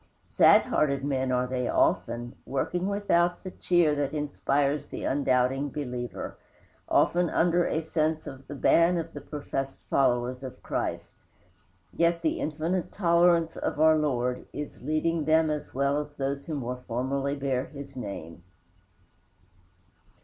Sad 0.27 0.63
hearted 0.63 1.05
men 1.05 1.31
are 1.31 1.45
they 1.45 1.67
often, 1.69 2.35
working 2.43 2.87
without 2.87 3.43
the 3.43 3.51
cheer 3.51 3.93
that 3.93 4.15
inspires 4.15 4.87
the 4.87 5.03
undoubting 5.03 5.69
believer, 5.69 6.39
often 6.89 7.29
under 7.29 7.67
a 7.67 7.83
sense 7.83 8.25
of 8.25 8.47
the 8.47 8.55
ban 8.55 8.97
of 8.97 9.13
the 9.13 9.21
professed 9.21 9.83
followers 9.91 10.43
of 10.43 10.63
Christ; 10.63 11.21
yet 11.93 12.23
the 12.23 12.39
infinite 12.39 12.91
tolerance 12.91 13.55
of 13.55 13.79
our 13.79 13.95
Lord 13.95 14.47
is 14.51 14.81
leading 14.81 15.25
them 15.25 15.51
as 15.51 15.71
well 15.75 15.99
as 15.99 16.15
those 16.15 16.47
who 16.47 16.55
more 16.55 16.81
formally 16.87 17.35
bear 17.35 17.65
his 17.67 17.95
name. 17.95 18.41